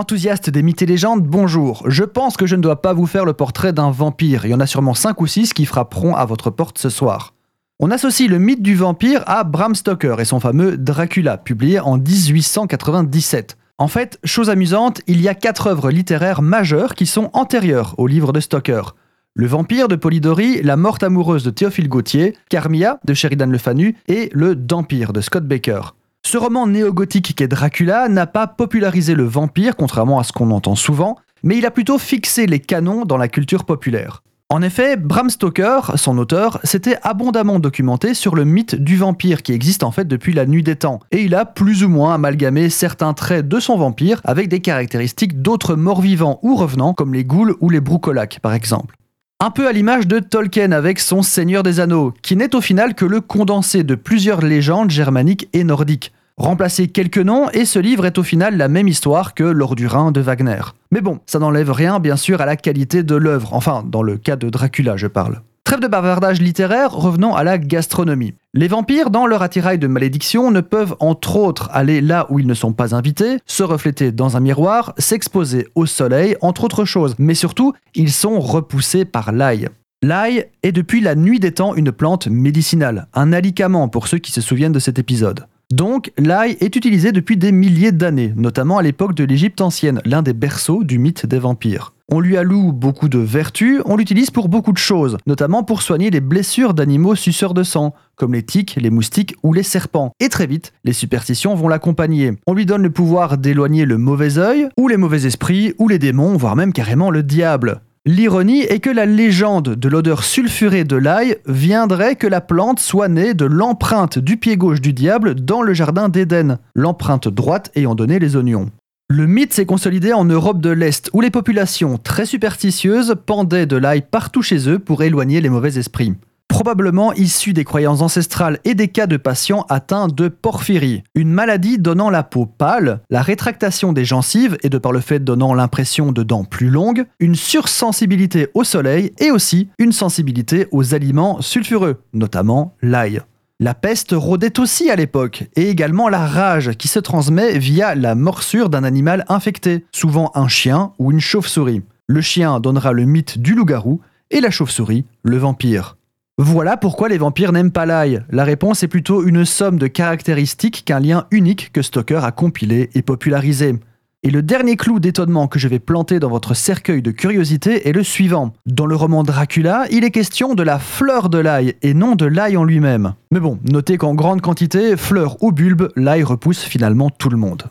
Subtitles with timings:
[0.00, 1.82] Enthousiaste des mythes et légendes, bonjour.
[1.86, 4.46] Je pense que je ne dois pas vous faire le portrait d'un vampire.
[4.46, 7.34] Il y en a sûrement 5 ou 6 qui frapperont à votre porte ce soir.
[7.80, 11.98] On associe le mythe du vampire à Bram Stoker et son fameux Dracula, publié en
[11.98, 13.58] 1897.
[13.76, 18.06] En fait, chose amusante, il y a quatre œuvres littéraires majeures qui sont antérieures au
[18.06, 18.94] livre de Stoker.
[19.34, 23.96] Le vampire de Polidori, La morte amoureuse de Théophile Gautier, Carmilla de Sheridan Le Fanu
[24.08, 25.92] et Le Dampire de Scott Baker.
[26.30, 30.76] Ce roman néo-gothique qu'est Dracula n'a pas popularisé le vampire, contrairement à ce qu'on entend
[30.76, 34.22] souvent, mais il a plutôt fixé les canons dans la culture populaire.
[34.48, 39.52] En effet, Bram Stoker, son auteur, s'était abondamment documenté sur le mythe du vampire qui
[39.52, 42.70] existe en fait depuis la nuit des temps, et il a plus ou moins amalgamé
[42.70, 47.24] certains traits de son vampire avec des caractéristiques d'autres morts vivants ou revenants comme les
[47.24, 48.94] ghouls ou les broucolaques par exemple.
[49.40, 52.94] Un peu à l'image de Tolkien avec son Seigneur des Anneaux, qui n'est au final
[52.94, 56.12] que le condensé de plusieurs légendes germaniques et nordiques.
[56.40, 59.86] Remplacer quelques noms et ce livre est au final la même histoire que L'Or du
[59.86, 60.62] Rhin de Wagner.
[60.90, 64.16] Mais bon, ça n'enlève rien bien sûr à la qualité de l'œuvre, enfin dans le
[64.16, 65.42] cas de Dracula je parle.
[65.64, 68.32] Trêve de bavardage littéraire, revenons à la gastronomie.
[68.54, 72.46] Les vampires, dans leur attirail de malédiction, ne peuvent entre autres aller là où ils
[72.46, 77.16] ne sont pas invités, se refléter dans un miroir, s'exposer au soleil, entre autres choses.
[77.18, 79.68] Mais surtout, ils sont repoussés par l'ail.
[80.02, 84.32] L'ail est depuis la nuit des temps une plante médicinale, un alicament pour ceux qui
[84.32, 85.44] se souviennent de cet épisode.
[85.70, 90.20] Donc, l'ail est utilisé depuis des milliers d'années, notamment à l'époque de l'Égypte ancienne, l'un
[90.20, 91.92] des berceaux du mythe des vampires.
[92.12, 96.10] On lui alloue beaucoup de vertus, on l'utilise pour beaucoup de choses, notamment pour soigner
[96.10, 100.10] les blessures d'animaux suceurs de sang, comme les tiques, les moustiques ou les serpents.
[100.18, 102.32] Et très vite, les superstitions vont l'accompagner.
[102.48, 106.00] On lui donne le pouvoir d'éloigner le mauvais œil, ou les mauvais esprits, ou les
[106.00, 107.80] démons, voire même carrément le diable.
[108.10, 113.06] L'ironie est que la légende de l'odeur sulfurée de l'ail viendrait que la plante soit
[113.06, 117.94] née de l'empreinte du pied gauche du diable dans le jardin d'Éden, l'empreinte droite ayant
[117.94, 118.72] donné les oignons.
[119.08, 123.76] Le mythe s'est consolidé en Europe de l'Est, où les populations très superstitieuses pendaient de
[123.76, 126.14] l'ail partout chez eux pour éloigner les mauvais esprits
[126.50, 131.78] probablement issu des croyances ancestrales et des cas de patients atteints de porphyrie, une maladie
[131.78, 136.10] donnant la peau pâle, la rétractation des gencives et de par le fait donnant l'impression
[136.10, 142.02] de dents plus longues, une sursensibilité au soleil et aussi une sensibilité aux aliments sulfureux,
[142.12, 143.22] notamment l'ail.
[143.60, 148.16] La peste rôdait aussi à l'époque, et également la rage qui se transmet via la
[148.16, 151.82] morsure d'un animal infecté, souvent un chien ou une chauve-souris.
[152.08, 154.00] Le chien donnera le mythe du loup-garou
[154.32, 155.96] et la chauve-souris le vampire.
[156.42, 158.22] Voilà pourquoi les vampires n'aiment pas l'ail.
[158.30, 162.88] La réponse est plutôt une somme de caractéristiques qu'un lien unique que Stoker a compilé
[162.94, 163.74] et popularisé.
[164.22, 167.92] Et le dernier clou d'étonnement que je vais planter dans votre cercueil de curiosité est
[167.92, 168.54] le suivant.
[168.64, 172.24] Dans le roman Dracula, il est question de la fleur de l'ail et non de
[172.24, 173.12] l'ail en lui-même.
[173.30, 177.64] Mais bon, notez qu'en grande quantité, fleur ou bulbe, l'ail repousse finalement tout le monde.